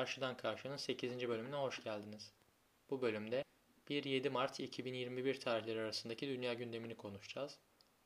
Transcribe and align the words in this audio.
Karşıdan 0.00 0.36
Karşı'nın 0.36 0.76
8. 0.76 1.28
bölümüne 1.28 1.56
hoş 1.56 1.84
geldiniz. 1.84 2.32
Bu 2.90 3.02
bölümde 3.02 3.44
1-7 3.88 4.30
Mart 4.30 4.60
2021 4.60 5.40
tarihleri 5.40 5.80
arasındaki 5.80 6.28
dünya 6.28 6.54
gündemini 6.54 6.96
konuşacağız. 6.96 7.58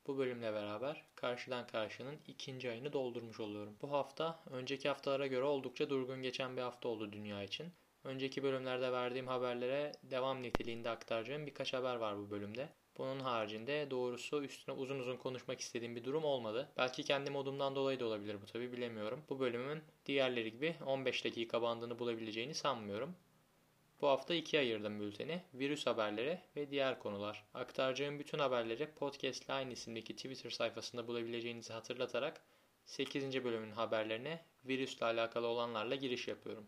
Bu 0.07 0.19
bölümle 0.19 0.53
beraber 0.53 1.05
Karşıdan 1.15 1.67
Karşı'nın 1.67 2.19
ikinci 2.27 2.71
ayını 2.71 2.93
doldurmuş 2.93 3.41
oluyorum. 3.41 3.77
Bu 3.83 3.93
hafta 3.93 4.43
önceki 4.51 4.89
haftalara 4.89 5.27
göre 5.27 5.45
oldukça 5.45 5.91
durgun 5.91 6.23
geçen 6.23 6.57
bir 6.57 6.63
hafta 6.63 6.89
oldu 6.89 7.13
dünya 7.13 7.43
için. 7.43 7.73
Önceki 8.05 8.43
bölümlerde 8.43 8.93
verdiğim 8.93 9.27
haberlere 9.27 9.93
devam 10.03 10.43
niteliğinde 10.43 10.91
aktaracağım 10.91 11.47
birkaç 11.47 11.73
haber 11.73 11.97
var 11.97 12.19
bu 12.19 12.31
bölümde. 12.31 12.69
Bunun 12.99 13.21
haricinde 13.21 13.91
doğrusu 13.91 14.43
üstüne 14.43 14.75
uzun 14.75 14.99
uzun 14.99 15.17
konuşmak 15.17 15.61
istediğim 15.61 15.97
bir 15.97 16.05
durum 16.05 16.25
olmadı. 16.25 16.69
Belki 16.77 17.05
kendi 17.05 17.31
modumdan 17.31 17.75
dolayı 17.75 18.01
da 18.01 18.07
olabilir 18.07 18.43
bu 18.43 18.47
tabi 18.47 18.73
bilemiyorum. 18.73 19.25
Bu 19.29 19.41
bölümün 19.41 19.83
diğerleri 20.07 20.53
gibi 20.53 20.77
15 20.87 21.25
dakika 21.25 21.63
bandını 21.63 21.99
bulabileceğini 21.99 22.55
sanmıyorum. 22.55 23.17
Bu 24.01 24.09
hafta 24.09 24.35
ikiye 24.35 24.63
ayırdım 24.63 25.01
bülteni. 25.01 25.43
Virüs 25.55 25.87
haberleri 25.87 26.41
ve 26.57 26.71
diğer 26.71 26.99
konular. 26.99 27.45
Aktaracağım 27.55 28.19
bütün 28.19 28.39
haberleri 28.39 28.87
Podcast 28.87 29.51
Line 29.51 29.73
isimdeki 29.73 30.17
Twitter 30.17 30.51
sayfasında 30.51 31.09
bulabileceğinizi 31.09 31.73
hatırlatarak 31.73 32.41
8. 32.85 33.45
bölümün 33.45 33.71
haberlerine 33.71 34.45
virüsle 34.65 35.07
alakalı 35.07 35.47
olanlarla 35.47 35.95
giriş 35.95 36.29
yapıyorum. 36.29 36.67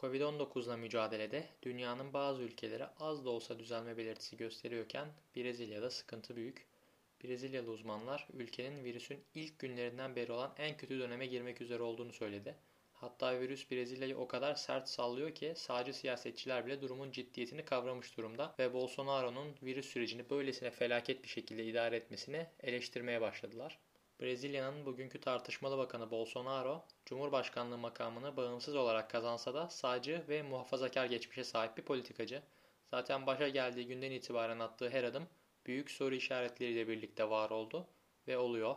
Covid-19'la 0.00 0.76
mücadelede 0.76 1.48
dünyanın 1.62 2.12
bazı 2.12 2.42
ülkeleri 2.42 2.84
az 3.00 3.24
da 3.24 3.30
olsa 3.30 3.58
düzelme 3.58 3.96
belirtisi 3.96 4.36
gösteriyorken 4.36 5.08
Brezilya'da 5.36 5.90
sıkıntı 5.90 6.36
büyük. 6.36 6.66
Brezilyalı 7.24 7.70
uzmanlar 7.70 8.28
ülkenin 8.32 8.84
virüsün 8.84 9.24
ilk 9.34 9.58
günlerinden 9.58 10.16
beri 10.16 10.32
olan 10.32 10.54
en 10.58 10.76
kötü 10.76 10.98
döneme 10.98 11.26
girmek 11.26 11.60
üzere 11.60 11.82
olduğunu 11.82 12.12
söyledi. 12.12 12.54
Hatta 12.92 13.40
virüs 13.40 13.70
Brezilya'yı 13.70 14.16
o 14.18 14.28
kadar 14.28 14.54
sert 14.54 14.88
sallıyor 14.88 15.34
ki 15.34 15.52
sağcı 15.56 15.94
siyasetçiler 15.94 16.66
bile 16.66 16.80
durumun 16.80 17.10
ciddiyetini 17.10 17.64
kavramış 17.64 18.16
durumda 18.16 18.54
ve 18.58 18.72
Bolsonaro'nun 18.72 19.56
virüs 19.62 19.86
sürecini 19.86 20.30
böylesine 20.30 20.70
felaket 20.70 21.22
bir 21.22 21.28
şekilde 21.28 21.64
idare 21.64 21.96
etmesini 21.96 22.46
eleştirmeye 22.60 23.20
başladılar. 23.20 23.78
Brezilya'nın 24.20 24.86
bugünkü 24.86 25.20
tartışmalı 25.20 25.78
bakanı 25.78 26.10
Bolsonaro, 26.10 26.84
Cumhurbaşkanlığı 27.06 27.78
makamını 27.78 28.36
bağımsız 28.36 28.76
olarak 28.76 29.10
kazansa 29.10 29.54
da 29.54 29.70
sağcı 29.70 30.24
ve 30.28 30.42
muhafazakar 30.42 31.06
geçmişe 31.06 31.44
sahip 31.44 31.76
bir 31.76 31.82
politikacı. 31.82 32.42
Zaten 32.90 33.26
başa 33.26 33.48
geldiği 33.48 33.86
günden 33.86 34.10
itibaren 34.10 34.58
attığı 34.58 34.90
her 34.90 35.04
adım 35.04 35.28
büyük 35.66 35.90
soru 35.90 36.14
işaretleriyle 36.14 36.88
birlikte 36.88 37.30
var 37.30 37.50
oldu 37.50 37.86
ve 38.28 38.38
oluyor. 38.38 38.76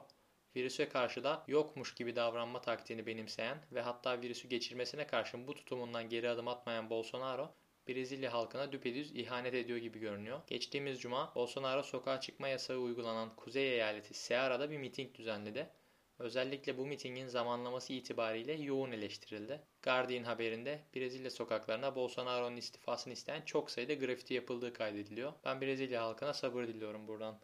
Virüse 0.56 0.90
karşı 0.90 1.24
da 1.24 1.44
yokmuş 1.48 1.96
gibi 1.96 2.16
davranma 2.16 2.62
taktiğini 2.62 3.06
benimseyen 3.06 3.58
ve 3.72 3.82
hatta 3.82 4.22
virüsü 4.22 4.48
geçirmesine 4.48 5.08
karşın 5.08 5.48
bu 5.48 5.56
tutumundan 5.56 6.10
geri 6.10 6.30
adım 6.30 6.48
atmayan 6.48 6.90
Bolsonaro, 6.90 7.52
Brezilya 7.88 8.34
halkına 8.34 8.72
düpedüz 8.72 9.12
ihanet 9.16 9.54
ediyor 9.54 9.78
gibi 9.78 10.00
görünüyor. 10.00 10.42
Geçtiğimiz 10.48 11.00
cuma 11.02 11.36
Bolsonaro 11.36 11.84
sokağa 11.84 12.20
çıkma 12.20 12.48
yasağı 12.48 12.78
uygulanan 12.78 13.36
Kuzey 13.36 13.74
Eyaleti 13.74 14.28
Ceara'da 14.28 14.70
bir 14.72 14.78
miting 14.78 15.16
düzenledi. 15.16 15.70
Özellikle 16.20 16.78
bu 16.78 16.86
mitingin 16.86 17.28
zamanlaması 17.28 17.94
itibariyle 17.94 18.54
yoğun 18.54 18.92
eleştirildi. 18.92 19.62
Guardian 19.82 20.24
haberinde 20.24 20.82
Brezilya 20.96 21.32
sokaklarına 21.32 21.96
Bolsonaro'nun 21.96 22.56
istifasını 22.56 23.14
isteyen 23.14 23.42
çok 23.42 23.72
sayıda 23.72 23.94
grafiti 23.94 24.34
yapıldığı 24.34 24.74
kaydediliyor. 24.74 25.34
Ben 25.46 25.62
Brezilya 25.62 26.04
halkına 26.04 26.34
sabır 26.34 26.68
diliyorum 26.68 27.08
buradan. 27.08 27.40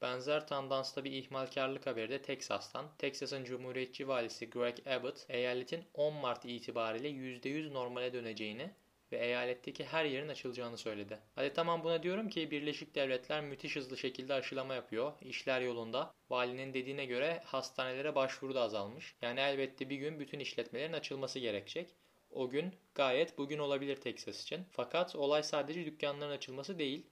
Benzer 0.00 0.46
tandansta 0.46 1.04
bir 1.04 1.12
ihmalkarlık 1.12 1.86
haberi 1.86 2.10
de 2.10 2.22
Teksas'tan. 2.22 2.96
Teksas'ın 2.98 3.44
Cumhuriyetçi 3.44 4.08
valisi 4.08 4.50
Greg 4.50 4.86
Abbott, 4.86 5.26
eyaletin 5.28 5.84
10 5.94 6.14
Mart 6.14 6.44
itibariyle 6.44 7.08
%100 7.08 7.72
normale 7.72 8.12
döneceğini 8.12 8.70
ve 9.12 9.18
eyaletteki 9.18 9.84
her 9.84 10.04
yerin 10.04 10.28
açılacağını 10.28 10.78
söyledi. 10.78 11.18
Hadi 11.34 11.52
tamam 11.52 11.84
buna 11.84 12.02
diyorum 12.02 12.28
ki 12.28 12.50
Birleşik 12.50 12.94
Devletler 12.94 13.40
müthiş 13.40 13.76
hızlı 13.76 13.96
şekilde 13.96 14.34
aşılama 14.34 14.74
yapıyor. 14.74 15.12
İşler 15.20 15.60
yolunda. 15.60 16.14
Valinin 16.30 16.74
dediğine 16.74 17.06
göre 17.06 17.42
hastanelere 17.44 18.14
başvuru 18.14 18.54
da 18.54 18.60
azalmış. 18.60 19.14
Yani 19.22 19.40
elbette 19.40 19.90
bir 19.90 19.96
gün 19.96 20.20
bütün 20.20 20.40
işletmelerin 20.40 20.92
açılması 20.92 21.38
gerekecek. 21.38 21.94
O 22.30 22.50
gün 22.50 22.74
gayet 22.94 23.38
bugün 23.38 23.58
olabilir 23.58 23.96
Texas 23.96 24.42
için. 24.42 24.66
Fakat 24.70 25.16
olay 25.16 25.42
sadece 25.42 25.86
dükkanların 25.86 26.32
açılması 26.32 26.78
değil. 26.78 27.06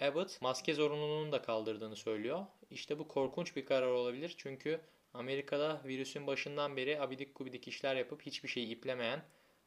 Abbott 0.00 0.42
maske 0.42 0.74
zorunluluğunu 0.74 1.32
da 1.32 1.42
kaldırdığını 1.42 1.96
söylüyor. 1.96 2.46
İşte 2.70 2.98
bu 2.98 3.08
korkunç 3.08 3.56
bir 3.56 3.66
karar 3.66 3.90
olabilir 3.90 4.34
çünkü 4.36 4.80
Amerika'da 5.14 5.82
virüsün 5.84 6.26
başından 6.26 6.76
beri 6.76 7.00
abidik 7.00 7.34
gubidik 7.34 7.68
işler 7.68 7.96
yapıp 7.96 8.22
hiçbir 8.22 8.48
şeyi 8.48 8.66
iplemeyen 8.68 9.22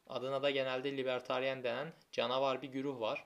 Adına 0.06 0.42
da 0.42 0.50
genelde 0.50 0.96
libertaryen 0.96 1.62
denen 1.62 1.92
canavar 2.12 2.62
bir 2.62 2.68
güruh 2.68 3.00
var. 3.00 3.24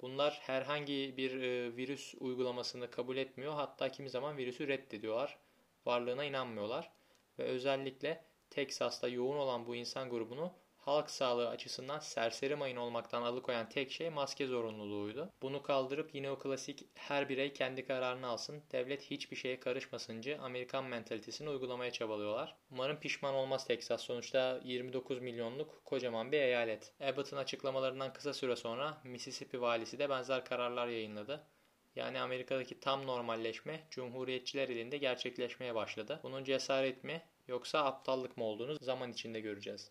Bunlar 0.00 0.38
herhangi 0.42 1.14
bir 1.16 1.42
e, 1.42 1.76
virüs 1.76 2.14
uygulamasını 2.20 2.90
kabul 2.90 3.16
etmiyor. 3.16 3.52
Hatta 3.52 3.92
kimi 3.92 4.10
zaman 4.10 4.36
virüsü 4.36 4.68
reddediyorlar. 4.68 5.38
Varlığına 5.86 6.24
inanmıyorlar. 6.24 6.90
Ve 7.38 7.42
özellikle 7.42 8.24
Teksas'ta 8.50 9.08
yoğun 9.08 9.36
olan 9.36 9.66
bu 9.66 9.76
insan 9.76 10.10
grubunu 10.10 10.52
halk 10.86 11.10
sağlığı 11.10 11.48
açısından 11.48 11.98
serseri 11.98 12.56
mayın 12.56 12.76
olmaktan 12.76 13.22
alıkoyan 13.22 13.68
tek 13.68 13.90
şey 13.92 14.10
maske 14.10 14.46
zorunluluğuydu. 14.46 15.32
Bunu 15.42 15.62
kaldırıp 15.62 16.14
yine 16.14 16.30
o 16.30 16.38
klasik 16.38 16.84
her 16.94 17.28
birey 17.28 17.52
kendi 17.52 17.86
kararını 17.86 18.26
alsın, 18.26 18.62
devlet 18.72 19.02
hiçbir 19.02 19.36
şeye 19.36 19.60
karışmasıncı 19.60 20.38
Amerikan 20.42 20.84
mentalitesini 20.84 21.48
uygulamaya 21.48 21.90
çabalıyorlar. 21.90 22.56
Umarım 22.70 23.00
pişman 23.00 23.34
olmaz 23.34 23.66
Texas. 23.66 24.02
Sonuçta 24.02 24.60
29 24.64 25.20
milyonluk 25.20 25.84
kocaman 25.84 26.32
bir 26.32 26.40
eyalet. 26.40 26.92
Abbott'ın 27.00 27.36
açıklamalarından 27.36 28.12
kısa 28.12 28.34
süre 28.34 28.56
sonra 28.56 28.98
Mississippi 29.04 29.60
valisi 29.60 29.98
de 29.98 30.10
benzer 30.10 30.44
kararlar 30.44 30.88
yayınladı. 30.88 31.46
Yani 31.96 32.20
Amerika'daki 32.20 32.80
tam 32.80 33.06
normalleşme 33.06 33.80
cumhuriyetçiler 33.90 34.68
elinde 34.68 34.98
gerçekleşmeye 34.98 35.74
başladı. 35.74 36.20
Bunun 36.22 36.44
cesaret 36.44 37.04
mi 37.04 37.22
yoksa 37.48 37.84
aptallık 37.84 38.36
mı 38.36 38.44
olduğunu 38.44 38.76
zaman 38.80 39.12
içinde 39.12 39.40
göreceğiz. 39.40 39.90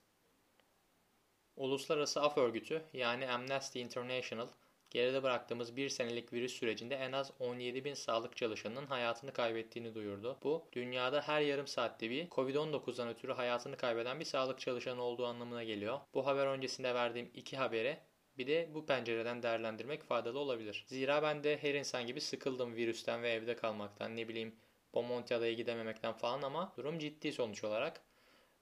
Uluslararası 1.56 2.22
Af 2.22 2.38
Örgütü 2.38 2.82
yani 2.94 3.30
Amnesty 3.30 3.82
International 3.82 4.48
geride 4.90 5.24
bıraktığımız 5.24 5.76
bir 5.76 5.90
senelik 5.90 6.34
virüs 6.34 6.54
sürecinde 6.54 6.96
en 6.96 7.12
az 7.12 7.32
17 7.40 7.86
bin 7.86 7.94
sağlık 7.94 8.38
çalışanının 8.38 8.86
hayatını 8.86 9.34
kaybettiğini 9.34 9.96
duyurdu. 9.96 10.38
Bu 10.44 10.68
dünyada 10.74 11.22
her 11.22 11.42
yarım 11.42 11.68
saatte 11.68 12.10
bir 12.10 12.30
Covid-19'dan 12.30 13.10
ötürü 13.10 13.34
hayatını 13.34 13.78
kaybeden 13.78 14.20
bir 14.20 14.26
sağlık 14.26 14.60
çalışanı 14.60 15.02
olduğu 15.02 15.26
anlamına 15.26 15.64
geliyor. 15.64 16.00
Bu 16.14 16.26
haber 16.26 16.48
öncesinde 16.48 16.94
verdiğim 16.94 17.32
iki 17.34 17.58
habere 17.58 18.00
bir 18.38 18.48
de 18.48 18.70
bu 18.74 18.86
pencereden 18.86 19.44
değerlendirmek 19.44 20.04
faydalı 20.04 20.40
olabilir. 20.40 20.86
Zira 20.88 21.24
ben 21.24 21.44
de 21.44 21.58
her 21.58 21.74
insan 21.74 22.08
gibi 22.08 22.22
sıkıldım 22.22 22.76
virüsten 22.76 23.24
ve 23.24 23.30
evde 23.30 23.56
kalmaktan 23.56 24.16
ne 24.16 24.28
bileyim 24.28 24.56
Bomonti 24.94 25.36
adaya 25.36 25.54
gidememekten 25.54 26.14
falan 26.14 26.42
ama 26.42 26.74
durum 26.78 27.00
ciddi 27.00 27.32
sonuç 27.32 27.64
olarak. 27.64 28.02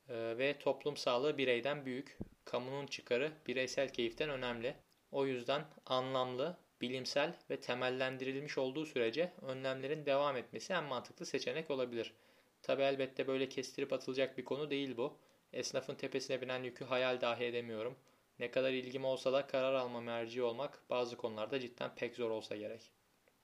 Ve 0.10 0.60
toplum 0.60 0.98
sağlığı 0.98 1.38
bireyden 1.38 1.86
büyük, 1.86 2.18
kamunun 2.46 2.88
çıkarı 2.88 3.32
bireysel 3.48 3.90
keyiften 3.94 4.30
önemli. 4.30 4.76
O 5.12 5.26
yüzden 5.26 5.66
anlamlı, 5.86 6.58
bilimsel 6.82 7.36
ve 7.50 7.60
temellendirilmiş 7.60 8.58
olduğu 8.58 8.86
sürece 8.86 9.34
önlemlerin 9.42 10.06
devam 10.06 10.38
etmesi 10.38 10.74
en 10.74 10.84
mantıklı 10.84 11.26
seçenek 11.26 11.72
olabilir. 11.72 12.14
Tabi 12.62 12.82
elbette 12.82 13.28
böyle 13.28 13.50
kestirip 13.50 13.94
atılacak 13.94 14.38
bir 14.38 14.46
konu 14.46 14.70
değil 14.70 14.98
bu. 14.98 15.18
Esnafın 15.54 15.96
tepesine 15.96 16.42
binen 16.42 16.64
yükü 16.64 16.86
hayal 16.86 17.22
dahi 17.22 17.44
edemiyorum. 17.44 17.96
Ne 18.40 18.52
kadar 18.52 18.72
ilgim 18.72 19.06
olsa 19.06 19.34
da 19.34 19.48
karar 19.48 19.74
alma 19.74 20.02
merci 20.02 20.44
olmak 20.44 20.90
bazı 20.90 21.18
konularda 21.18 21.60
cidden 21.60 21.96
pek 21.96 22.16
zor 22.16 22.30
olsa 22.30 22.56
gerek. 22.56 22.92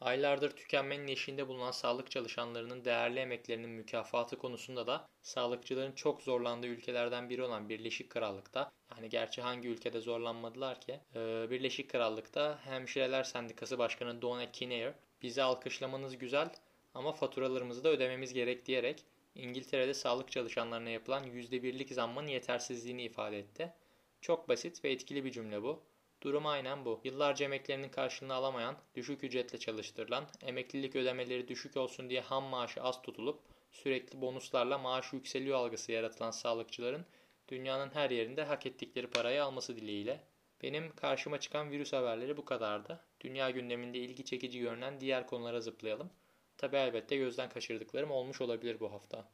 Aylardır 0.02 0.52
tükenmenin 0.52 1.08
eşiğinde 1.08 1.48
bulunan 1.48 1.72
sağlık 1.72 2.12
çalışanlarının 2.12 2.86
değerli 2.86 3.20
emeklerinin 3.20 3.70
mükafatı 3.70 4.38
konusunda 4.38 4.88
da 4.88 5.08
sağlıkçıların 5.22 5.92
çok 5.92 6.22
zorlandığı 6.22 6.68
ülkelerden 6.68 7.30
biri 7.30 7.44
olan 7.44 7.70
Birleşik 7.70 8.10
Krallık'ta 8.10 8.72
yani 8.96 9.10
gerçi 9.10 9.42
hangi 9.42 9.68
ülkede 9.68 10.02
zorlanmadılar 10.02 10.82
ki 10.82 11.00
e, 11.16 11.50
Birleşik 11.50 11.90
Krallık'ta 11.90 12.60
Hemşireler 12.66 13.24
Sendikası 13.24 13.78
Başkanı 13.78 14.22
Donna 14.22 14.52
Kinnear 14.52 14.94
bizi 15.22 15.44
alkışlamanız 15.44 16.18
güzel 16.18 16.50
ama 16.94 17.12
faturalarımızı 17.12 17.84
da 17.84 17.90
ödememiz 17.90 18.34
gerek 18.34 18.66
diyerek 18.66 19.04
İngiltere'de 19.36 19.94
sağlık 19.94 20.32
çalışanlarına 20.32 20.90
yapılan 20.90 21.24
%1'lik 21.24 21.92
zammın 21.92 22.28
yetersizliğini 22.28 23.04
ifade 23.04 23.40
etti. 23.40 23.74
Çok 24.22 24.50
basit 24.50 24.84
ve 24.84 24.92
etkili 24.92 25.26
bir 25.26 25.32
cümle 25.32 25.64
bu. 25.64 25.84
Durum 26.22 26.46
aynen 26.46 26.86
bu. 26.86 27.02
Yıllarca 27.04 27.46
emeklerinin 27.46 27.90
karşılığını 27.90 28.34
alamayan, 28.34 28.78
düşük 28.96 29.24
ücretle 29.24 29.58
çalıştırılan, 29.58 30.28
emeklilik 30.42 30.96
ödemeleri 30.96 31.48
düşük 31.48 31.78
olsun 31.78 32.10
diye 32.10 32.22
ham 32.22 32.44
maaşı 32.44 32.84
az 32.84 33.02
tutulup 33.02 33.40
sürekli 33.72 34.22
bonuslarla 34.22 34.78
maaş 34.78 35.14
yükseliyor 35.14 35.58
algısı 35.58 35.92
yaratılan 35.92 36.32
sağlıkçıların 36.32 37.06
dünyanın 37.48 37.90
her 37.90 38.10
yerinde 38.10 38.44
hak 38.44 38.66
ettikleri 38.66 39.08
parayı 39.08 39.44
alması 39.44 39.76
dileğiyle 39.76 40.24
Benim 40.62 40.96
karşıma 40.96 41.40
çıkan 41.40 41.72
virüs 41.72 41.94
haberleri 41.94 42.38
bu 42.38 42.46
kadardı. 42.46 43.00
Dünya 43.22 43.50
gündeminde 43.50 43.98
ilgi 43.98 44.26
çekici 44.26 44.60
görünen 44.60 45.02
diğer 45.02 45.28
konulara 45.28 45.62
zıplayalım. 45.62 46.10
Tabi 46.58 46.76
elbette 46.76 47.18
gözden 47.18 47.50
kaçırdıklarım 47.50 48.12
olmuş 48.12 48.42
olabilir 48.42 48.80
bu 48.80 48.92
hafta. 48.92 49.28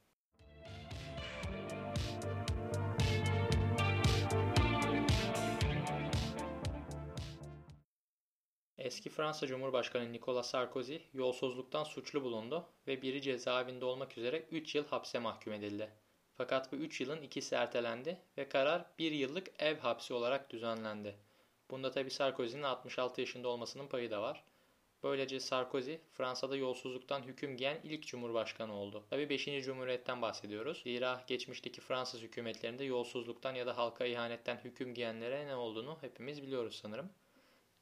Eski 8.85 9.09
Fransa 9.09 9.47
Cumhurbaşkanı 9.47 10.13
Nicolas 10.13 10.49
Sarkozy 10.49 10.97
yolsuzluktan 11.13 11.83
suçlu 11.83 12.23
bulundu 12.23 12.65
ve 12.87 13.01
biri 13.01 13.21
cezaevinde 13.21 13.85
olmak 13.85 14.17
üzere 14.17 14.45
3 14.51 14.75
yıl 14.75 14.85
hapse 14.85 15.19
mahkum 15.19 15.53
edildi. 15.53 15.89
Fakat 16.37 16.71
bu 16.71 16.75
3 16.75 17.01
yılın 17.01 17.21
ikisi 17.21 17.55
ertelendi 17.55 18.17
ve 18.37 18.49
karar 18.49 18.85
1 18.99 19.11
yıllık 19.11 19.47
ev 19.59 19.77
hapsi 19.77 20.13
olarak 20.13 20.49
düzenlendi. 20.49 21.15
Bunda 21.71 21.91
tabi 21.91 22.11
Sarkozy'nin 22.11 22.63
66 22.63 23.21
yaşında 23.21 23.47
olmasının 23.47 23.87
payı 23.87 24.11
da 24.11 24.21
var. 24.21 24.43
Böylece 25.03 25.39
Sarkozy 25.39 25.95
Fransa'da 26.13 26.55
yolsuzluktan 26.55 27.23
hüküm 27.23 27.57
giyen 27.57 27.79
ilk 27.83 28.07
cumhurbaşkanı 28.07 28.73
oldu. 28.73 29.03
Tabi 29.09 29.29
5. 29.29 29.45
Cumhuriyet'ten 29.45 30.21
bahsediyoruz. 30.21 30.81
Zira 30.83 31.23
geçmişteki 31.27 31.81
Fransız 31.81 32.21
hükümetlerinde 32.21 32.83
yolsuzluktan 32.83 33.55
ya 33.55 33.67
da 33.67 33.77
halka 33.77 34.05
ihanetten 34.05 34.57
hüküm 34.63 34.93
giyenlere 34.93 35.47
ne 35.47 35.55
olduğunu 35.55 35.97
hepimiz 36.01 36.41
biliyoruz 36.41 36.79
sanırım. 36.81 37.09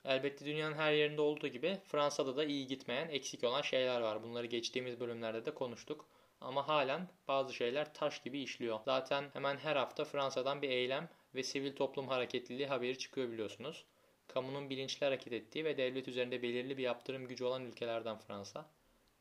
Elbette 0.05 0.45
dünyanın 0.45 0.75
her 0.75 0.94
yerinde 0.94 1.21
olduğu 1.21 1.47
gibi 1.47 1.79
Fransa'da 1.85 2.38
da 2.38 2.45
iyi 2.45 2.67
gitmeyen, 2.67 3.09
eksik 3.09 3.44
olan 3.44 3.61
şeyler 3.61 4.01
var. 4.01 4.23
Bunları 4.23 4.45
geçtiğimiz 4.45 5.00
bölümlerde 5.00 5.45
de 5.45 5.53
konuştuk. 5.53 6.05
Ama 6.41 6.67
halen 6.67 7.07
bazı 7.27 7.53
şeyler 7.53 7.94
taş 7.94 8.23
gibi 8.23 8.41
işliyor. 8.41 8.79
Zaten 8.85 9.29
hemen 9.33 9.57
her 9.57 9.75
hafta 9.75 10.05
Fransa'dan 10.05 10.61
bir 10.61 10.69
eylem 10.69 11.09
ve 11.35 11.44
sivil 11.44 11.75
toplum 11.75 12.07
hareketliliği 12.07 12.67
haberi 12.67 12.97
çıkıyor 12.97 13.31
biliyorsunuz. 13.31 13.85
Kamunun 14.27 14.69
bilinçli 14.69 15.05
hareket 15.05 15.33
ettiği 15.33 15.65
ve 15.65 15.77
devlet 15.77 16.07
üzerinde 16.07 16.41
belirli 16.41 16.77
bir 16.77 16.83
yaptırım 16.83 17.27
gücü 17.27 17.44
olan 17.44 17.65
ülkelerden 17.65 18.17
Fransa. 18.17 18.69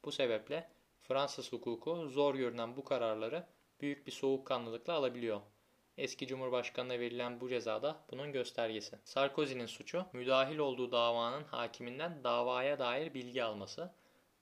Bu 0.04 0.12
sebeple 0.12 0.70
Fransız 1.00 1.52
hukuku 1.52 2.08
zor 2.08 2.34
görünen 2.34 2.76
bu 2.76 2.84
kararları 2.84 3.46
büyük 3.80 4.06
bir 4.06 4.12
soğukkanlılıkla 4.12 4.92
alabiliyor. 4.92 5.40
Eski 5.98 6.26
Cumhurbaşkanı'na 6.26 6.98
verilen 6.98 7.40
bu 7.40 7.48
ceza 7.48 7.82
da 7.82 7.96
bunun 8.10 8.32
göstergesi. 8.32 8.98
Sarkozy'nin 9.04 9.66
suçu 9.66 10.06
müdahil 10.12 10.58
olduğu 10.58 10.92
davanın 10.92 11.44
hakiminden 11.44 12.24
davaya 12.24 12.78
dair 12.78 13.14
bilgi 13.14 13.44
alması. 13.44 13.90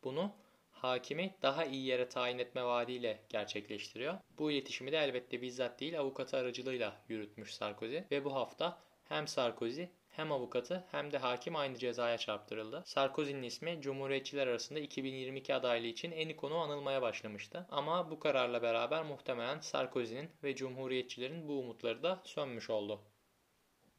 Bunu 0.04 0.32
hakimi 0.72 1.34
daha 1.42 1.64
iyi 1.64 1.86
yere 1.86 2.08
tayin 2.08 2.38
etme 2.38 2.64
vaadiyle 2.64 3.20
gerçekleştiriyor. 3.28 4.14
Bu 4.38 4.50
iletişimi 4.50 4.92
de 4.92 4.98
elbette 4.98 5.42
bizzat 5.42 5.80
değil 5.80 6.00
avukatı 6.00 6.36
aracılığıyla 6.36 6.96
yürütmüş 7.08 7.54
Sarkozy 7.54 7.98
ve 8.10 8.24
bu 8.24 8.34
hafta 8.34 8.78
hem 9.08 9.28
Sarkozy 9.28 9.84
hem 10.10 10.32
avukatı 10.32 10.84
hem 10.90 11.12
de 11.12 11.18
hakim 11.18 11.56
aynı 11.56 11.78
cezaya 11.78 12.18
çarptırıldı. 12.18 12.82
Sarkozy'nin 12.86 13.42
ismi 13.42 13.78
Cumhuriyetçiler 13.80 14.46
arasında 14.46 14.78
2022 14.78 15.54
adaylığı 15.54 15.86
için 15.86 16.10
en 16.10 16.36
konu 16.36 16.56
anılmaya 16.56 17.02
başlamıştı. 17.02 17.66
Ama 17.70 18.10
bu 18.10 18.20
kararla 18.20 18.62
beraber 18.62 19.02
muhtemelen 19.02 19.60
Sarkozy'nin 19.60 20.30
ve 20.44 20.56
Cumhuriyetçilerin 20.56 21.48
bu 21.48 21.58
umutları 21.58 22.02
da 22.02 22.20
sönmüş 22.24 22.70
oldu. 22.70 23.00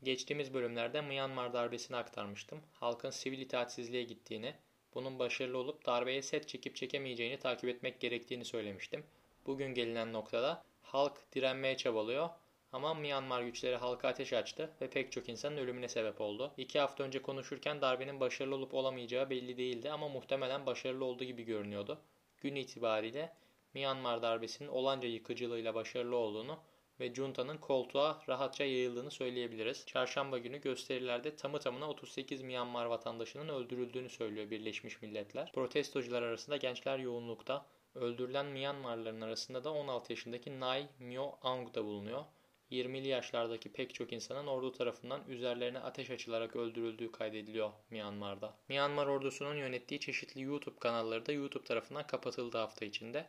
Geçtiğimiz 0.03 0.53
bölümlerde 0.53 1.01
Myanmar 1.01 1.53
darbesini 1.53 1.97
aktarmıştım. 1.97 2.61
Halkın 2.73 3.09
sivil 3.09 3.39
itaatsizliğe 3.39 4.03
gittiğini, 4.03 4.53
bunun 4.93 5.19
başarılı 5.19 5.57
olup 5.57 5.85
darbeye 5.85 6.21
set 6.21 6.47
çekip 6.47 6.75
çekemeyeceğini 6.75 7.39
takip 7.39 7.69
etmek 7.69 7.99
gerektiğini 7.99 8.45
söylemiştim. 8.45 9.03
Bugün 9.45 9.73
gelinen 9.73 10.13
noktada 10.13 10.63
halk 10.81 11.33
direnmeye 11.35 11.77
çabalıyor 11.77 12.29
ama 12.71 12.93
Myanmar 12.93 13.41
güçleri 13.41 13.75
halka 13.75 14.07
ateş 14.07 14.33
açtı 14.33 14.69
ve 14.81 14.89
pek 14.89 15.11
çok 15.11 15.29
insanın 15.29 15.57
ölümüne 15.57 15.87
sebep 15.87 16.21
oldu. 16.21 16.53
İki 16.57 16.79
hafta 16.79 17.03
önce 17.03 17.21
konuşurken 17.21 17.81
darbenin 17.81 18.19
başarılı 18.19 18.55
olup 18.55 18.73
olamayacağı 18.73 19.29
belli 19.29 19.57
değildi 19.57 19.91
ama 19.91 20.07
muhtemelen 20.09 20.65
başarılı 20.65 21.05
olduğu 21.05 21.23
gibi 21.23 21.43
görünüyordu. 21.43 22.01
Gün 22.37 22.55
itibariyle 22.55 23.33
Myanmar 23.73 24.21
darbesinin 24.21 24.69
olanca 24.69 25.07
yıkıcılığıyla 25.07 25.75
başarılı 25.75 26.15
olduğunu 26.15 26.59
ve 26.99 27.13
Junta'nın 27.13 27.57
koltuğa 27.57 28.21
rahatça 28.29 28.63
yayıldığını 28.63 29.11
söyleyebiliriz. 29.11 29.85
Çarşamba 29.85 30.37
günü 30.37 30.61
gösterilerde 30.61 31.35
tamı 31.35 31.59
tamına 31.59 31.89
38 31.89 32.41
Myanmar 32.41 32.85
vatandaşının 32.85 33.49
öldürüldüğünü 33.49 34.09
söylüyor 34.09 34.49
Birleşmiş 34.49 35.01
Milletler. 35.01 35.51
Protestocular 35.51 36.21
arasında 36.21 36.57
gençler 36.57 36.99
yoğunlukta. 36.99 37.65
Öldürülen 37.95 38.45
Myanmarlıların 38.45 39.21
arasında 39.21 39.63
da 39.63 39.73
16 39.73 40.13
yaşındaki 40.13 40.59
Nay 40.59 40.87
Myo 40.99 41.31
Aung 41.41 41.75
da 41.75 41.85
bulunuyor. 41.85 42.23
20'li 42.71 43.07
yaşlardaki 43.07 43.71
pek 43.71 43.93
çok 43.93 44.13
insanın 44.13 44.47
ordu 44.47 44.71
tarafından 44.71 45.21
üzerlerine 45.27 45.79
ateş 45.79 46.09
açılarak 46.09 46.55
öldürüldüğü 46.55 47.11
kaydediliyor 47.11 47.71
Myanmar'da. 47.89 48.57
Myanmar 48.69 49.07
ordusunun 49.07 49.55
yönettiği 49.55 49.99
çeşitli 49.99 50.41
YouTube 50.41 50.79
kanalları 50.79 51.25
da 51.25 51.31
YouTube 51.31 51.63
tarafından 51.63 52.07
kapatıldı 52.07 52.57
hafta 52.57 52.85
içinde. 52.85 53.25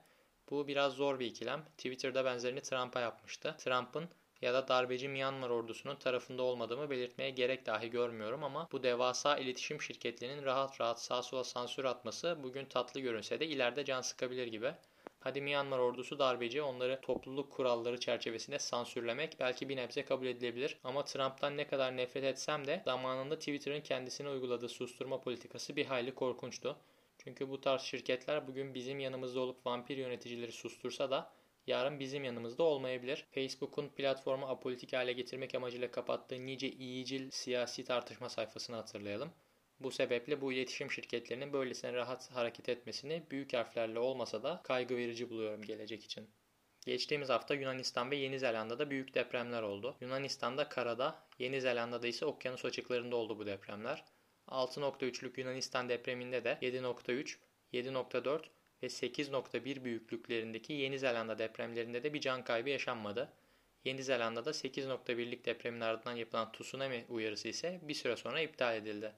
Bu 0.50 0.68
biraz 0.68 0.92
zor 0.92 1.20
bir 1.20 1.26
ikilem. 1.26 1.64
Twitter'da 1.64 2.24
benzerini 2.24 2.60
Trump'a 2.60 3.00
yapmıştı. 3.00 3.56
Trump'ın 3.58 4.08
ya 4.42 4.54
da 4.54 4.68
darbeci 4.68 5.08
Myanmar 5.08 5.50
ordusunun 5.50 5.96
tarafında 5.96 6.42
olmadığımı 6.42 6.90
belirtmeye 6.90 7.30
gerek 7.30 7.66
dahi 7.66 7.90
görmüyorum 7.90 8.44
ama 8.44 8.68
bu 8.72 8.82
devasa 8.82 9.38
iletişim 9.38 9.82
şirketlerinin 9.82 10.44
rahat 10.44 10.80
rahat 10.80 11.02
sağ 11.02 11.22
sola 11.22 11.44
sansür 11.44 11.84
atması 11.84 12.38
bugün 12.42 12.64
tatlı 12.64 13.00
görünse 13.00 13.40
de 13.40 13.46
ileride 13.46 13.84
can 13.84 14.00
sıkabilir 14.00 14.46
gibi. 14.46 14.74
Hadi 15.24 15.40
Myanmar 15.40 15.78
ordusu 15.78 16.18
darbeci 16.18 16.62
onları 16.62 17.00
topluluk 17.00 17.52
kuralları 17.52 18.00
çerçevesinde 18.00 18.58
sansürlemek 18.58 19.36
belki 19.40 19.68
bir 19.68 19.76
nebze 19.76 20.04
kabul 20.04 20.26
edilebilir. 20.26 20.78
Ama 20.84 21.04
Trump'tan 21.04 21.56
ne 21.56 21.66
kadar 21.66 21.96
nefret 21.96 22.24
etsem 22.24 22.66
de 22.66 22.82
zamanında 22.84 23.38
Twitter'ın 23.38 23.80
kendisine 23.80 24.28
uyguladığı 24.28 24.68
susturma 24.68 25.20
politikası 25.20 25.76
bir 25.76 25.86
hayli 25.86 26.14
korkunçtu. 26.14 26.76
Çünkü 27.18 27.50
bu 27.50 27.60
tarz 27.60 27.82
şirketler 27.82 28.48
bugün 28.48 28.74
bizim 28.74 29.00
yanımızda 29.00 29.40
olup 29.40 29.66
vampir 29.66 29.96
yöneticileri 29.96 30.52
sustursa 30.52 31.10
da 31.10 31.32
yarın 31.66 32.00
bizim 32.00 32.24
yanımızda 32.24 32.62
olmayabilir. 32.62 33.26
Facebook'un 33.30 33.88
platformu 33.88 34.46
apolitik 34.46 34.92
hale 34.92 35.12
getirmek 35.12 35.54
amacıyla 35.54 35.90
kapattığı 35.90 36.46
nice 36.46 36.70
iyicil 36.70 37.30
siyasi 37.30 37.84
tartışma 37.84 38.28
sayfasını 38.28 38.76
hatırlayalım. 38.76 39.32
Bu 39.82 39.90
sebeple 39.90 40.40
bu 40.40 40.52
iletişim 40.52 40.90
şirketlerinin 40.90 41.52
böylesine 41.52 41.92
rahat 41.92 42.30
hareket 42.30 42.68
etmesini 42.68 43.22
büyük 43.30 43.52
harflerle 43.52 43.98
olmasa 43.98 44.42
da 44.42 44.60
kaygı 44.64 44.96
verici 44.96 45.30
buluyorum 45.30 45.62
gelecek 45.62 46.04
için. 46.04 46.30
Geçtiğimiz 46.86 47.28
hafta 47.28 47.54
Yunanistan 47.54 48.10
ve 48.10 48.16
Yeni 48.16 48.38
Zelanda'da 48.38 48.90
büyük 48.90 49.14
depremler 49.14 49.62
oldu. 49.62 49.96
Yunanistan'da 50.00 50.68
karada, 50.68 51.24
Yeni 51.38 51.60
Zelanda'da 51.60 52.06
ise 52.06 52.26
okyanus 52.26 52.64
açıklarında 52.64 53.16
oldu 53.16 53.38
bu 53.38 53.46
depremler. 53.46 54.04
6.3'lük 54.48 55.40
Yunanistan 55.40 55.88
depreminde 55.88 56.44
de 56.44 56.58
7.3, 56.62 57.36
7.4 57.72 58.42
ve 58.82 58.86
8.1 58.86 59.84
büyüklüklerindeki 59.84 60.72
Yeni 60.72 60.98
Zelanda 60.98 61.38
depremlerinde 61.38 62.02
de 62.02 62.14
bir 62.14 62.20
can 62.20 62.44
kaybı 62.44 62.70
yaşanmadı. 62.70 63.32
Yeni 63.84 64.02
Zelanda'da 64.02 64.50
8.1'lik 64.50 65.44
depremin 65.44 65.80
ardından 65.80 66.16
yapılan 66.16 66.52
tsunami 66.52 67.04
uyarısı 67.08 67.48
ise 67.48 67.80
bir 67.82 67.94
süre 67.94 68.16
sonra 68.16 68.40
iptal 68.40 68.76
edildi. 68.76 69.12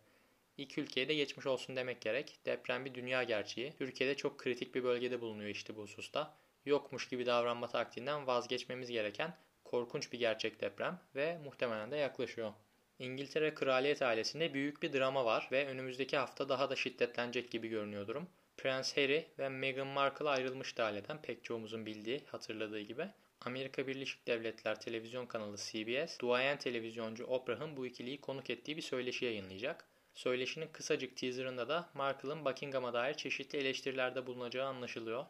İki 0.59 0.81
ülkeye 0.81 1.09
de 1.09 1.15
geçmiş 1.15 1.47
olsun 1.47 1.77
demek 1.77 2.01
gerek. 2.01 2.39
Deprem 2.47 2.85
bir 2.85 2.95
dünya 2.95 3.23
gerçeği. 3.23 3.73
Türkiye'de 3.79 4.17
çok 4.17 4.39
kritik 4.39 4.75
bir 4.75 4.85
bölgede 4.85 5.21
bulunuyor 5.21 5.51
işte 5.51 5.77
bu 5.77 5.83
hususta. 5.83 6.37
Yokmuş 6.67 7.09
gibi 7.09 7.27
davranma 7.27 7.69
taktiğinden 7.69 8.27
vazgeçmemiz 8.27 8.91
gereken 8.91 9.37
korkunç 9.65 10.13
bir 10.13 10.19
gerçek 10.19 10.61
deprem 10.61 11.01
ve 11.15 11.39
muhtemelen 11.45 11.91
de 11.91 11.97
yaklaşıyor. 11.97 12.53
İngiltere 12.99 13.55
kraliyet 13.55 14.03
ailesinde 14.03 14.55
büyük 14.55 14.83
bir 14.83 14.93
drama 14.93 15.25
var 15.25 15.49
ve 15.53 15.67
önümüzdeki 15.67 16.17
hafta 16.17 16.49
daha 16.49 16.71
da 16.71 16.77
şiddetlenecek 16.77 17.51
gibi 17.51 17.69
görünüyor 17.69 18.07
durum. 18.07 18.29
Prens 18.57 18.97
Harry 18.97 19.27
ve 19.39 19.49
Meghan 19.49 19.87
Markle 19.87 20.29
ayrılmıştı 20.29 20.85
aileden 20.85 21.23
pek 21.23 21.45
çoğumuzun 21.45 21.87
bildiği, 21.87 22.21
hatırladığı 22.27 22.81
gibi. 22.81 23.09
Amerika 23.41 23.87
Birleşik 23.87 24.27
Devletler 24.27 24.81
televizyon 24.81 25.27
kanalı 25.27 25.57
CBS, 25.57 26.21
duayen 26.21 26.59
televizyoncu 26.59 27.25
Oprah'ın 27.27 27.77
bu 27.77 27.87
ikiliyi 27.87 28.21
konuk 28.21 28.51
ettiği 28.51 28.77
bir 28.77 28.83
söyleşi 28.83 29.25
yayınlayacak. 29.25 29.89
Söyleşinin 30.15 30.69
kısacık 30.69 31.17
teaserında 31.17 31.69
da 31.69 31.89
Markle'ın 31.95 32.45
Buckingham'a 32.45 32.93
dair 32.93 33.15
çeşitli 33.15 33.59
eleştirilerde 33.59 34.27
bulunacağı 34.27 34.67
anlaşılıyor. 34.67 35.27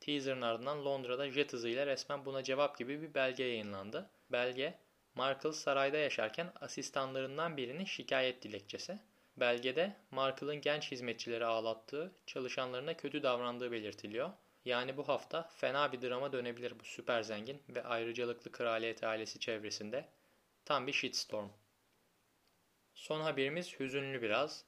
Teaserın 0.00 0.42
ardından 0.42 0.84
Londra'da 0.84 1.30
jet 1.30 1.52
hızıyla 1.52 1.86
resmen 1.86 2.24
buna 2.24 2.42
cevap 2.42 2.78
gibi 2.78 3.02
bir 3.02 3.14
belge 3.14 3.44
yayınlandı. 3.44 4.10
Belge, 4.32 4.78
Markle 5.14 5.52
sarayda 5.52 5.96
yaşarken 5.96 6.52
asistanlarından 6.60 7.56
birinin 7.56 7.84
şikayet 7.84 8.42
dilekçesi. 8.42 8.98
Belgede 9.36 9.96
Markle'ın 10.10 10.60
genç 10.60 10.90
hizmetçileri 10.92 11.46
ağlattığı, 11.46 12.12
çalışanlarına 12.26 12.96
kötü 12.96 13.22
davrandığı 13.22 13.72
belirtiliyor. 13.72 14.30
Yani 14.64 14.96
bu 14.96 15.08
hafta 15.08 15.42
fena 15.42 15.92
bir 15.92 16.02
drama 16.02 16.32
dönebilir 16.32 16.80
bu 16.80 16.84
süper 16.84 17.22
zengin 17.22 17.62
ve 17.68 17.84
ayrıcalıklı 17.84 18.52
kraliyet 18.52 19.04
ailesi 19.04 19.38
çevresinde. 19.38 20.08
Tam 20.64 20.86
bir 20.86 20.92
shitstorm. 20.92 21.48
Son 22.96 23.20
haberimiz 23.20 23.80
hüzünlü 23.80 24.22
biraz. 24.22 24.64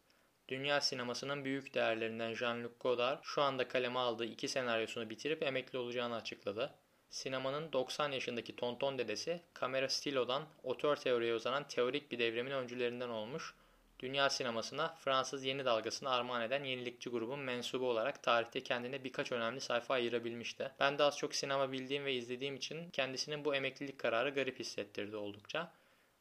Dünya 0.48 0.80
sinemasının 0.80 1.44
büyük 1.44 1.74
değerlerinden 1.74 2.32
Jean-Luc 2.32 2.70
Godard 2.80 3.18
şu 3.22 3.42
anda 3.42 3.68
kaleme 3.68 3.98
aldığı 3.98 4.24
iki 4.24 4.48
senaryosunu 4.48 5.10
bitirip 5.10 5.42
emekli 5.42 5.78
olacağını 5.78 6.14
açıkladı. 6.14 6.74
Sinemanın 7.10 7.72
90 7.72 8.12
yaşındaki 8.12 8.56
tonton 8.56 8.98
dedesi 8.98 9.40
kamera 9.54 9.88
stilodan 9.88 10.46
otör 10.62 10.96
teoriye 10.96 11.34
uzanan 11.34 11.68
teorik 11.68 12.10
bir 12.10 12.18
devrimin 12.18 12.50
öncülerinden 12.50 13.08
olmuş, 13.08 13.54
dünya 13.98 14.30
sinemasına 14.30 14.94
Fransız 14.94 15.44
yeni 15.44 15.64
dalgasını 15.64 16.10
armağan 16.10 16.42
eden 16.42 16.64
yenilikçi 16.64 17.10
grubun 17.10 17.40
mensubu 17.40 17.90
olarak 17.90 18.22
tarihte 18.22 18.62
kendine 18.62 19.04
birkaç 19.04 19.32
önemli 19.32 19.60
sayfa 19.60 19.94
ayırabilmişti. 19.94 20.72
Ben 20.80 20.98
de 20.98 21.02
az 21.02 21.18
çok 21.18 21.34
sinema 21.34 21.72
bildiğim 21.72 22.04
ve 22.04 22.14
izlediğim 22.14 22.56
için 22.56 22.90
kendisinin 22.90 23.44
bu 23.44 23.54
emeklilik 23.54 23.98
kararı 23.98 24.30
garip 24.30 24.58
hissettirdi 24.58 25.16
oldukça. 25.16 25.72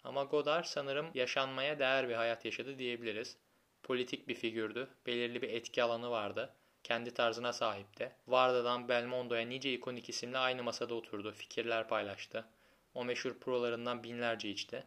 Ama 0.08 0.24
Godard 0.24 0.66
sanırım 0.66 1.08
yaşanmaya 1.14 1.80
değer 1.80 2.10
bir 2.10 2.14
hayat 2.14 2.46
yaşadı 2.46 2.80
diyebiliriz. 2.80 3.38
Politik 3.84 4.28
bir 4.28 4.36
figürdü, 4.36 4.88
belirli 5.06 5.42
bir 5.42 5.50
etki 5.50 5.84
alanı 5.84 6.10
vardı 6.10 6.54
kendi 6.88 7.14
tarzına 7.14 7.54
sahipti. 7.54 8.12
Varda'dan 8.28 8.90
Belmondo'ya 8.90 9.48
nice 9.48 9.74
ikonik 9.74 10.10
isimle 10.10 10.38
aynı 10.38 10.64
masada 10.64 10.96
oturdu, 10.96 11.32
fikirler 11.32 11.88
paylaştı. 11.88 12.46
O 12.94 13.06
meşhur 13.06 13.40
prolarından 13.40 14.04
binlerce 14.04 14.50
içti. 14.50 14.84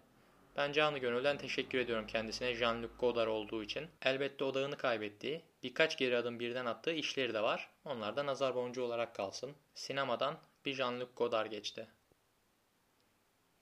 Ben 0.56 0.72
canı 0.72 0.98
gönülden 0.98 1.38
teşekkür 1.38 1.78
ediyorum 1.78 2.06
kendisine 2.06 2.48
Jean-Luc 2.54 2.96
Godard 2.98 3.28
olduğu 3.28 3.62
için. 3.62 3.86
Elbette 4.02 4.44
odağını 4.44 4.76
kaybettiği, 4.76 5.42
birkaç 5.62 5.98
geri 5.98 6.16
adım 6.16 6.40
birden 6.40 6.66
attığı 6.66 6.92
işleri 6.92 7.34
de 7.34 7.42
var. 7.42 7.70
Onlar 7.84 8.16
da 8.16 8.26
nazar 8.26 8.54
boncuğu 8.54 8.82
olarak 8.82 9.14
kalsın. 9.14 9.54
Sinemadan 9.74 10.38
bir 10.64 10.74
Jean-Luc 10.74 11.08
Godard 11.16 11.50
geçti. 11.50 11.86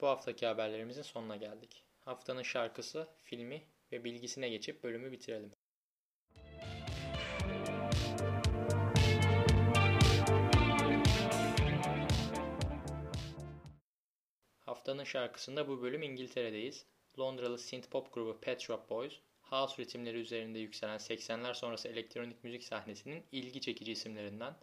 Bu 0.01 0.07
haftaki 0.07 0.47
haberlerimizin 0.47 1.03
sonuna 1.03 1.37
geldik. 1.37 1.85
Haftanın 2.01 2.43
şarkısı, 2.43 3.09
filmi 3.23 3.63
ve 3.93 4.05
bilgisine 4.05 4.49
geçip 4.49 4.85
bölümü 4.85 5.13
bitirelim. 5.13 5.53
Haftanın 14.61 15.05
şarkısında 15.05 15.69
bu 15.69 15.83
bölüm 15.83 16.03
İngiltere'deyiz. 16.03 16.87
Londralı 17.19 17.59
synth 17.59 17.89
pop 17.89 18.15
grubu 18.15 18.41
Pet 18.41 18.61
Shop 18.61 18.91
Boys, 18.91 19.13
house 19.41 19.83
ritimleri 19.83 20.19
üzerinde 20.19 20.59
yükselen 20.59 20.99
80'ler 20.99 21.55
sonrası 21.55 21.89
elektronik 21.89 22.45
müzik 22.45 22.65
sahnesinin 22.65 23.25
ilgi 23.33 23.61
çekici 23.61 23.93
isimlerinden 23.93 24.57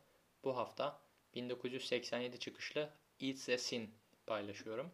bu 0.44 0.58
hafta 0.58 1.02
1987 1.34 2.40
çıkışlı 2.40 2.90
It's 3.20 3.50
a 3.50 3.58
Sin 3.58 3.96
paylaşıyorum. 4.28 4.92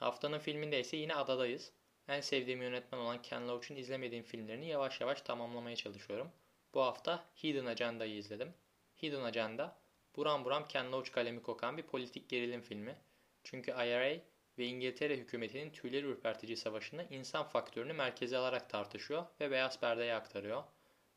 Haftanın 0.00 0.38
filminde 0.38 0.80
ise 0.80 0.96
yine 0.96 1.14
adadayız. 1.14 1.72
En 2.08 2.20
sevdiğim 2.20 2.62
yönetmen 2.62 2.98
olan 2.98 3.22
Ken 3.22 3.48
Loach'un 3.48 3.76
izlemediğim 3.76 4.24
filmlerini 4.24 4.68
yavaş 4.68 5.00
yavaş 5.00 5.22
tamamlamaya 5.22 5.76
çalışıyorum. 5.76 6.30
Bu 6.74 6.82
hafta 6.82 7.24
Hidden 7.42 7.66
Agenda'yı 7.66 8.16
izledim. 8.16 8.54
Hidden 9.02 9.22
Agenda, 9.22 9.78
buram 10.16 10.44
buram 10.44 10.68
Ken 10.68 10.92
Loach 10.92 11.12
kalemi 11.12 11.42
kokan 11.42 11.76
bir 11.76 11.82
politik 11.82 12.28
gerilim 12.28 12.62
filmi. 12.62 12.96
Çünkü 13.44 13.70
IRA 13.70 14.20
ve 14.58 14.66
İngiltere 14.66 15.16
hükümetinin 15.16 15.70
tüyleri 15.70 16.06
ürpertici 16.06 16.56
savaşını 16.56 17.06
insan 17.10 17.44
faktörünü 17.48 17.92
merkeze 17.92 18.36
alarak 18.36 18.70
tartışıyor 18.70 19.26
ve 19.40 19.50
beyaz 19.50 19.80
perdeye 19.80 20.14
aktarıyor. 20.14 20.64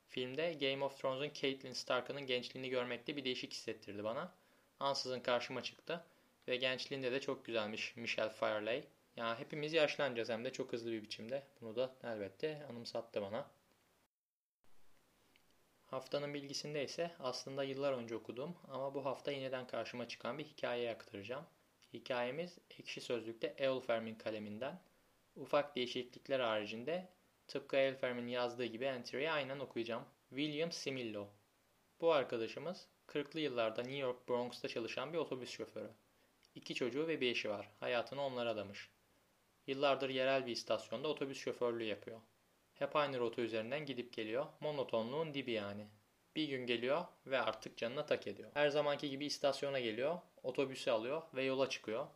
Filmde 0.08 0.54
Game 0.54 0.86
of 0.86 1.02
Thrones'un 1.02 1.34
Catelyn 1.34 1.74
Stark'ın 1.74 2.26
gençliğini 2.26 2.70
görmekte 2.70 3.18
bir 3.18 3.26
değişik 3.26 3.54
hissettirdi 3.54 4.04
bana. 4.04 4.34
Ansızın 4.80 5.20
karşıma 5.20 5.64
çıktı 5.64 6.06
ve 6.48 6.56
gençliğinde 6.56 7.12
de 7.12 7.22
çok 7.22 7.46
güzelmiş 7.46 7.96
Michelle 7.96 8.30
Fireley. 8.30 8.84
Yani 9.16 9.40
hepimiz 9.40 9.74
yaşlanacağız 9.74 10.30
hem 10.30 10.46
de 10.46 10.52
çok 10.52 10.74
hızlı 10.74 10.92
bir 10.92 11.04
biçimde. 11.04 11.48
Bunu 11.62 11.76
da 11.76 11.96
elbette 12.04 12.66
anımsattı 12.70 13.22
bana. 13.22 13.52
Haftanın 15.86 16.34
bilgisinde 16.34 16.84
ise 16.84 17.12
aslında 17.20 17.64
yıllar 17.64 17.94
önce 17.94 18.16
okuduğum 18.16 18.58
ama 18.68 18.94
bu 18.94 19.06
hafta 19.06 19.32
yeniden 19.32 19.68
karşıma 19.68 20.08
çıkan 20.08 20.38
bir 20.38 20.44
hikayeyi 20.44 20.90
aktaracağım. 20.90 21.46
Hikayemiz 21.94 22.58
Ekşi 22.80 23.02
Sözlük'te 23.02 23.48
Eulfermin 23.48 24.16
kaleminden. 24.16 24.82
Ufak 25.36 25.76
değişiklikler 25.76 26.40
haricinde 26.40 27.10
tıpkı 27.48 27.78
Eulfermin 27.78 28.28
yazdığı 28.28 28.66
gibi 28.66 28.86
entry'yi 28.86 29.32
aynen 29.32 29.60
okuyacağım. 29.60 30.06
William 30.30 30.72
Simillo. 30.72 31.28
Bu 32.02 32.12
arkadaşımız 32.12 32.88
40'lı 33.08 33.40
yıllarda 33.40 33.82
New 33.82 33.98
York 33.98 34.30
Bronx'ta 34.30 34.68
çalışan 34.68 35.14
bir 35.14 35.18
otobüs 35.18 35.50
şoförü. 35.50 35.92
İki 36.56 36.76
çocuğu 36.76 37.08
ve 37.08 37.22
bir 37.22 37.32
eşi 37.32 37.50
var. 37.50 37.70
Hayatını 37.80 38.22
onlara 38.22 38.50
adamış. 38.50 38.90
Yıllardır 39.68 40.10
yerel 40.10 40.46
bir 40.46 40.52
istasyonda 40.52 41.08
otobüs 41.08 41.38
şoförlüğü 41.38 41.84
yapıyor. 41.84 42.22
Hep 42.74 42.96
aynı 42.96 43.20
rota 43.20 43.42
üzerinden 43.42 43.86
gidip 43.86 44.14
geliyor. 44.14 44.46
Monotonluğun 44.60 45.34
dibi 45.34 45.52
yani. 45.52 45.88
Bir 46.36 46.48
gün 46.48 46.68
geliyor 46.68 47.06
ve 47.26 47.42
artık 47.42 47.78
canına 47.78 48.06
tak 48.06 48.28
ediyor. 48.28 48.50
Her 48.54 48.70
zamanki 48.70 49.10
gibi 49.10 49.26
istasyona 49.26 49.80
geliyor, 49.80 50.20
otobüsü 50.44 50.92
alıyor 50.92 51.22
ve 51.34 51.44
yola 51.44 51.70
çıkıyor. 51.70 52.08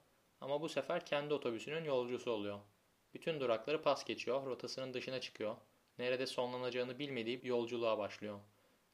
Ama 0.42 0.62
bu 0.62 0.70
sefer 0.70 1.06
kendi 1.06 1.34
otobüsünün 1.34 1.84
yolcusu 1.84 2.32
oluyor. 2.32 2.60
Bütün 3.14 3.40
durakları 3.40 3.82
pas 3.82 4.06
geçiyor, 4.06 4.46
rotasının 4.46 4.94
dışına 4.94 5.22
çıkıyor. 5.22 5.56
Nerede 6.00 6.28
sonlanacağını 6.28 7.00
bilmediği 7.00 7.42
yolculuğa 7.44 7.98
başlıyor. 7.98 8.40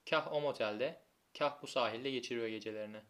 Kah 0.09 0.33
o 0.33 0.41
motelde, 0.41 1.01
kah 1.37 1.61
bu 1.61 1.67
sahilde 1.67 2.11
geçiriyor 2.11 2.47
gecelerini. 2.47 3.01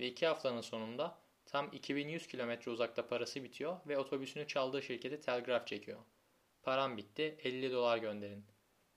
Ve 0.00 0.06
iki 0.06 0.26
haftanın 0.26 0.60
sonunda 0.60 1.18
tam 1.46 1.72
2100 1.72 2.26
kilometre 2.26 2.70
uzakta 2.70 3.06
parası 3.06 3.44
bitiyor 3.44 3.76
ve 3.86 3.98
otobüsünü 3.98 4.46
çaldığı 4.46 4.82
şirkete 4.82 5.20
telgraf 5.20 5.66
çekiyor. 5.66 5.98
Param 6.62 6.96
bitti, 6.96 7.36
50 7.42 7.72
dolar 7.72 7.98
gönderin. 7.98 8.44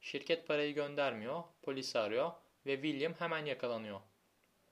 Şirket 0.01 0.47
parayı 0.47 0.73
göndermiyor, 0.75 1.43
polisi 1.61 1.99
arıyor 1.99 2.31
ve 2.65 2.73
William 2.73 3.13
hemen 3.13 3.45
yakalanıyor. 3.45 3.99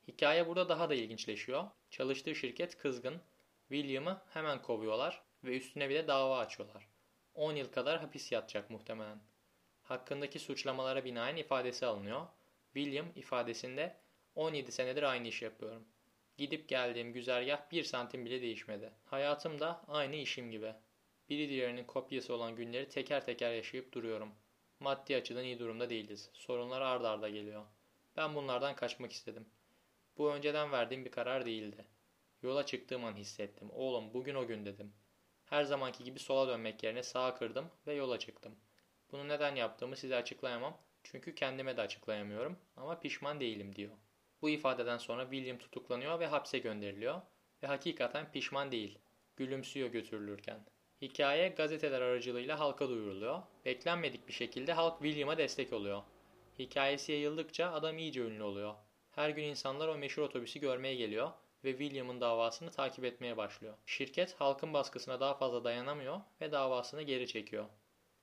Hikaye 0.08 0.48
burada 0.48 0.70
daha 0.70 0.90
da 0.90 0.96
ilginçleşiyor. 0.96 1.66
Çalıştığı 1.90 2.36
şirket 2.36 2.78
kızgın. 2.78 3.22
William'ı 3.70 4.22
hemen 4.30 4.62
kovuyorlar 4.62 5.22
ve 5.44 5.58
üstüne 5.58 5.90
bir 5.90 5.96
de 5.96 6.08
dava 6.08 6.40
açıyorlar. 6.40 6.88
10 7.36 7.56
yıl 7.56 7.72
kadar 7.72 8.00
hapis 8.00 8.32
yatacak 8.32 8.70
muhtemelen. 8.70 9.20
Hakkındaki 9.84 10.40
suçlamalara 10.40 11.06
binaen 11.06 11.36
ifadesi 11.36 11.86
alınıyor. 11.86 12.28
William 12.74 13.08
ifadesinde 13.16 13.98
17 14.36 14.72
senedir 14.72 15.04
aynı 15.04 15.28
iş 15.28 15.42
yapıyorum. 15.42 15.88
Gidip 16.38 16.70
geldiğim 16.70 17.14
güzergah 17.14 17.72
bir 17.72 17.84
santim 17.84 18.26
bile 18.26 18.42
değişmedi. 18.42 18.92
Hayatım 19.06 19.60
da 19.60 19.82
aynı 19.88 20.16
işim 20.16 20.52
gibi. 20.52 20.74
Biri 21.30 21.50
diğerinin 21.50 21.84
kopyası 21.84 22.34
olan 22.34 22.56
günleri 22.56 22.90
teker 22.90 23.26
teker 23.26 23.54
yaşayıp 23.54 23.94
duruyorum. 23.94 24.32
Maddi 24.80 25.16
açıdan 25.16 25.44
iyi 25.44 25.60
durumda 25.60 25.90
değiliz. 25.90 26.30
Sorunlar 26.34 26.82
ard 26.82 27.04
arda 27.04 27.30
geliyor. 27.30 27.66
Ben 28.18 28.36
bunlardan 28.36 28.76
kaçmak 28.76 29.12
istedim. 29.12 29.46
Bu 30.18 30.34
önceden 30.34 30.72
verdiğim 30.72 31.06
bir 31.06 31.12
karar 31.12 31.46
değildi. 31.46 31.86
Yola 32.44 32.66
çıktığım 32.66 33.06
an 33.06 33.16
hissettim. 33.16 33.70
Oğlum 33.72 34.14
bugün 34.14 34.36
o 34.36 34.48
gün 34.48 34.66
dedim. 34.66 34.94
Her 35.46 35.64
zamanki 35.64 36.04
gibi 36.04 36.20
sola 36.20 36.48
dönmek 36.48 36.84
yerine 36.84 37.04
sağa 37.04 37.36
kırdım 37.36 37.72
ve 37.88 37.94
yola 37.94 38.20
çıktım. 38.20 38.56
Bunu 39.12 39.28
neden 39.28 39.56
yaptığımı 39.56 39.96
size 39.96 40.16
açıklayamam. 40.16 40.78
Çünkü 41.04 41.36
kendime 41.36 41.78
de 41.78 41.82
açıklayamıyorum 41.82 42.58
ama 42.76 43.00
pişman 43.00 43.40
değilim 43.40 43.76
diyor. 43.76 43.92
Bu 44.42 44.50
ifadeden 44.50 44.98
sonra 44.98 45.22
William 45.22 45.58
tutuklanıyor 45.58 46.20
ve 46.20 46.28
hapse 46.28 46.60
gönderiliyor 46.60 47.22
ve 47.64 47.68
hakikaten 47.68 48.32
pişman 48.32 48.72
değil. 48.72 49.00
Gülümsüyor 49.38 49.90
götürülürken. 49.90 50.66
Hikaye 51.02 51.50
gazeteler 51.50 52.02
aracılığıyla 52.02 52.60
halka 52.60 52.90
duyuruluyor. 52.90 53.42
Beklenmedik 53.66 54.28
bir 54.28 54.34
şekilde 54.34 54.74
halk 54.74 55.02
William'a 55.02 55.38
destek 55.38 55.74
oluyor. 55.74 56.04
Hikayesi 56.60 57.12
yayıldıkça 57.12 57.72
adam 57.72 57.98
iyice 57.98 58.22
ünlü 58.22 58.44
oluyor. 58.44 58.76
Her 59.12 59.30
gün 59.30 59.44
insanlar 59.44 59.88
o 59.88 59.98
meşhur 59.98 60.22
otobüsü 60.22 60.60
görmeye 60.60 60.96
geliyor 60.96 61.32
ve 61.64 61.72
William'ın 61.72 62.22
davasını 62.22 62.72
takip 62.72 63.06
etmeye 63.06 63.38
başlıyor. 63.38 63.78
Şirket 63.86 64.34
halkın 64.34 64.74
baskısına 64.74 65.20
daha 65.20 65.34
fazla 65.34 65.64
dayanamıyor 65.64 66.22
ve 66.42 66.52
davasını 66.52 67.02
geri 67.02 67.28
çekiyor. 67.28 67.66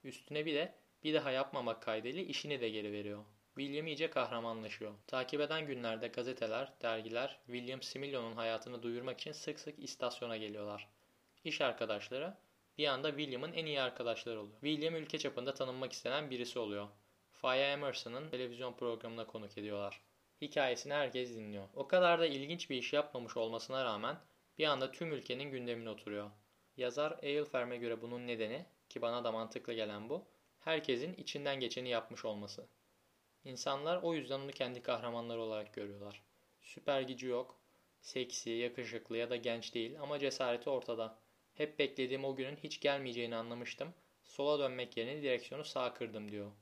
Üstüne 0.04 0.46
bir 0.46 0.54
de 0.54 0.74
bir 1.04 1.14
daha 1.14 1.30
yapmamak 1.30 1.82
kaydıyla 1.82 2.22
işini 2.22 2.60
de 2.60 2.68
geri 2.68 2.92
veriyor. 2.92 3.24
William 3.56 3.86
iyice 3.86 4.10
kahramanlaşıyor. 4.10 4.94
Takip 5.06 5.40
eden 5.40 5.66
günlerde 5.66 6.08
gazeteler, 6.08 6.72
dergiler 6.82 7.38
William 7.46 7.82
Similio'nun 7.82 8.32
hayatını 8.32 8.82
duyurmak 8.82 9.20
için 9.20 9.32
sık 9.32 9.60
sık 9.60 9.78
istasyona 9.78 10.36
geliyorlar. 10.36 10.88
İş 11.44 11.60
arkadaşları 11.60 12.34
bir 12.78 12.86
anda 12.86 13.08
William'ın 13.08 13.52
en 13.52 13.66
iyi 13.66 13.80
arkadaşları 13.80 14.40
oluyor. 14.40 14.60
William 14.60 14.94
ülke 14.94 15.18
çapında 15.18 15.54
tanınmak 15.54 15.92
istenen 15.92 16.30
birisi 16.30 16.58
oluyor. 16.58 16.88
Faya 17.30 17.72
Emerson'ın 17.72 18.28
televizyon 18.28 18.72
programına 18.72 19.26
konuk 19.26 19.58
ediyorlar. 19.58 20.00
Hikayesini 20.40 20.92
herkes 20.92 21.36
dinliyor. 21.36 21.68
O 21.74 21.88
kadar 21.88 22.20
da 22.20 22.26
ilginç 22.26 22.70
bir 22.70 22.76
iş 22.76 22.92
yapmamış 22.92 23.36
olmasına 23.36 23.84
rağmen 23.84 24.16
bir 24.58 24.64
anda 24.64 24.92
tüm 24.92 25.12
ülkenin 25.12 25.50
gündemine 25.50 25.90
oturuyor. 25.90 26.30
Yazar 26.76 27.18
Eilferm'e 27.22 27.76
göre 27.76 28.02
bunun 28.02 28.26
nedeni, 28.26 28.66
ki 28.88 29.02
bana 29.02 29.24
da 29.24 29.32
mantıklı 29.32 29.72
gelen 29.72 30.08
bu, 30.08 30.24
herkesin 30.60 31.14
içinden 31.14 31.60
geçeni 31.60 31.88
yapmış 31.88 32.24
olması. 32.24 32.66
İnsanlar 33.44 34.02
o 34.02 34.14
yüzden 34.14 34.40
onu 34.40 34.50
kendi 34.50 34.82
kahramanları 34.82 35.40
olarak 35.40 35.74
görüyorlar. 35.74 36.22
Süper 36.60 37.02
gücü 37.02 37.28
yok, 37.28 37.58
seksi, 38.00 38.50
yakışıklı 38.50 39.16
ya 39.16 39.30
da 39.30 39.36
genç 39.36 39.74
değil 39.74 40.00
ama 40.00 40.18
cesareti 40.18 40.70
ortada. 40.70 41.18
Hep 41.54 41.78
beklediğim 41.78 42.24
o 42.24 42.36
günün 42.36 42.56
hiç 42.56 42.80
gelmeyeceğini 42.80 43.36
anlamıştım. 43.36 43.94
Sola 44.24 44.58
dönmek 44.58 44.96
yerine 44.96 45.22
direksiyonu 45.22 45.64
sağa 45.64 45.94
kırdım 45.94 46.30
diyor. 46.30 46.52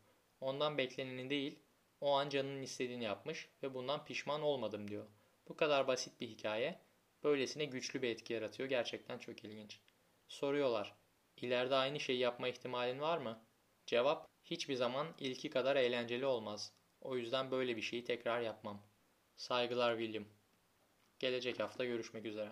Ondan 0.40 0.78
bekleneni 0.78 1.30
değil, 1.30 1.58
o 2.00 2.12
an 2.12 2.28
canının 2.28 2.62
istediğini 2.62 3.04
yapmış 3.04 3.48
ve 3.62 3.74
bundan 3.74 4.04
pişman 4.04 4.42
olmadım 4.42 4.88
diyor. 4.88 5.06
Bu 5.48 5.56
kadar 5.56 5.86
basit 5.86 6.20
bir 6.20 6.28
hikaye 6.28 6.80
böylesine 7.24 7.64
güçlü 7.64 8.02
bir 8.02 8.08
etki 8.08 8.32
yaratıyor. 8.32 8.68
Gerçekten 8.68 9.18
çok 9.18 9.44
ilginç. 9.44 9.80
Soruyorlar. 10.28 10.94
İleride 11.36 11.74
aynı 11.74 12.00
şeyi 12.00 12.18
yapma 12.18 12.48
ihtimalin 12.48 13.00
var 13.00 13.18
mı? 13.18 13.44
Cevap 13.86 14.31
Hiçbir 14.44 14.74
zaman 14.74 15.06
ilki 15.18 15.50
kadar 15.50 15.76
eğlenceli 15.76 16.26
olmaz. 16.26 16.72
O 17.00 17.16
yüzden 17.16 17.50
böyle 17.50 17.76
bir 17.76 17.82
şeyi 17.82 18.04
tekrar 18.04 18.40
yapmam. 18.40 18.82
Saygılar 19.36 19.98
William. 19.98 20.24
Gelecek 21.18 21.60
hafta 21.60 21.84
görüşmek 21.84 22.26
üzere. 22.26 22.50